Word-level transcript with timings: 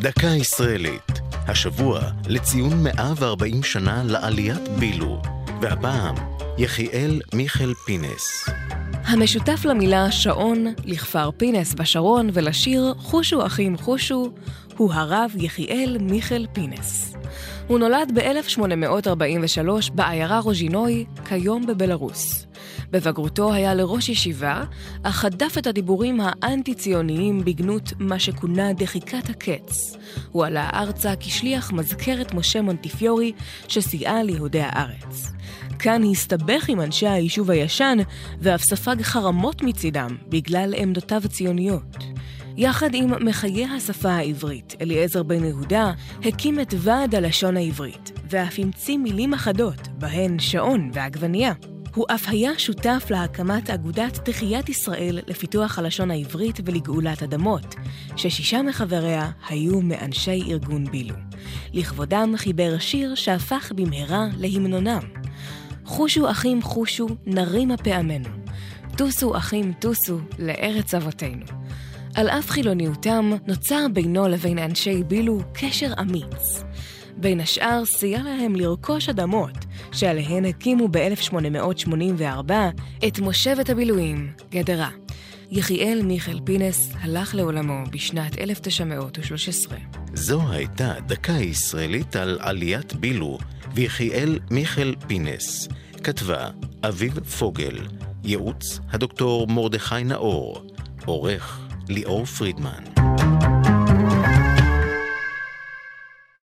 דקה 0.00 0.26
ישראלית, 0.26 1.20
השבוע 1.48 2.00
לציון 2.26 2.82
140 2.82 3.62
שנה 3.62 4.02
לעליית 4.04 4.68
בילו, 4.78 5.22
והפעם 5.60 6.14
יחיאל 6.58 7.20
מיכאל 7.34 7.74
פינס. 7.86 8.48
המשותף 9.04 9.64
למילה 9.64 10.10
שעון, 10.10 10.66
לכפר 10.84 11.30
פינס 11.36 11.74
בשרון 11.74 12.30
ולשיר 12.32 12.94
חושו 12.98 13.46
אחים 13.46 13.76
חושו, 13.76 14.32
הוא 14.76 14.92
הרב 14.92 15.30
יחיאל 15.36 15.96
מיכאל 16.00 16.46
פינס. 16.52 17.14
הוא 17.66 17.78
נולד 17.78 18.12
ב-1843 18.14 19.92
בעיירה 19.94 20.38
רוז'ינוי, 20.38 21.04
כיום 21.28 21.66
בבלארוס. 21.66 22.46
בבגרותו 22.90 23.52
היה 23.52 23.74
לראש 23.74 24.08
ישיבה, 24.08 24.64
אך 25.02 25.24
הדף 25.24 25.58
את 25.58 25.66
הדיבורים 25.66 26.20
האנטי-ציוניים 26.22 27.44
בגנות 27.44 27.92
מה 27.98 28.18
שכונה 28.18 28.72
דחיקת 28.72 29.30
הקץ. 29.30 29.96
הוא 30.30 30.44
עלה 30.44 30.70
ארצה 30.74 31.12
כשליח 31.20 31.72
מזכרת 31.72 32.34
משה 32.34 32.62
מונטיפיורי, 32.62 33.32
שסייעה 33.68 34.22
ליהודי 34.22 34.60
הארץ. 34.62 35.32
כאן 35.78 36.02
הסתבך 36.10 36.68
עם 36.68 36.80
אנשי 36.80 37.08
היישוב 37.08 37.50
הישן, 37.50 37.98
ואף 38.40 38.62
ספג 38.62 39.02
חרמות 39.02 39.62
מצידם 39.62 40.16
בגלל 40.28 40.74
עמדותיו 40.76 41.22
הציוניות. 41.24 42.13
יחד 42.56 42.94
עם 42.94 43.26
מחיי 43.26 43.64
השפה 43.64 44.10
העברית, 44.10 44.74
אליעזר 44.80 45.22
בן 45.22 45.44
יהודה 45.44 45.92
הקים 46.24 46.60
את 46.60 46.74
ועד 46.78 47.14
הלשון 47.14 47.56
העברית, 47.56 48.12
ואף 48.30 48.58
המציא 48.58 48.98
מילים 48.98 49.34
אחדות, 49.34 49.88
בהן 49.98 50.38
שעון 50.38 50.90
ועגבנייה. 50.92 51.52
הוא 51.94 52.06
אף 52.14 52.28
היה 52.28 52.58
שותף 52.58 53.06
להקמת 53.10 53.70
אגודת 53.70 54.18
תחיית 54.24 54.68
ישראל 54.68 55.18
לפיתוח 55.26 55.78
הלשון 55.78 56.10
העברית 56.10 56.60
ולגאולת 56.64 57.22
אדמות, 57.22 57.74
ששישה 58.16 58.62
מחבריה 58.62 59.30
היו 59.48 59.80
מאנשי 59.80 60.42
ארגון 60.48 60.84
בילו. 60.84 61.16
לכבודם 61.72 62.32
חיבר 62.36 62.78
שיר 62.78 63.14
שהפך 63.14 63.72
במהרה 63.76 64.26
להמנונם. 64.38 65.02
חושו 65.84 66.30
אחים 66.30 66.62
חושו, 66.62 67.06
נרימה 67.26 67.76
פעמנו. 67.76 68.28
טוסו 68.96 69.36
אחים 69.36 69.72
טוסו, 69.72 70.18
לארץ 70.38 70.94
אבותינו. 70.94 71.63
על 72.14 72.28
אף 72.28 72.50
חילוניותם, 72.50 73.30
נוצר 73.46 73.86
בינו 73.92 74.28
לבין 74.28 74.58
אנשי 74.58 75.02
בילו 75.02 75.40
קשר 75.52 75.92
אמיץ. 76.00 76.64
בין 77.16 77.40
השאר, 77.40 77.84
סייע 77.84 78.22
להם 78.22 78.56
לרכוש 78.56 79.08
אדמות, 79.08 79.64
שעליהן 79.92 80.44
הקימו 80.44 80.88
ב-1884 80.90 82.52
את 83.06 83.18
מושבת 83.18 83.70
הבילויים, 83.70 84.32
גדרה. 84.50 84.88
יחיאל 85.50 86.02
מיכאל 86.02 86.40
פינס 86.44 86.92
הלך 87.00 87.34
לעולמו 87.34 87.84
בשנת 87.90 88.38
1913. 88.38 89.78
זו 90.14 90.40
הייתה 90.50 90.94
דקה 91.06 91.32
ישראלית 91.32 92.16
על 92.16 92.38
עליית 92.40 92.94
בילו 92.94 93.38
ויחיאל 93.74 94.38
מיכאל 94.50 94.94
פינס. 95.06 95.68
כתבה 96.02 96.50
אביב 96.84 97.18
פוגל, 97.24 97.78
ייעוץ 98.24 98.80
הדוקטור 98.90 99.46
מרדכי 99.46 100.04
נאור, 100.04 100.66
עורך 101.04 101.63
ליאור 101.88 102.24
פרידמן. 102.24 103.13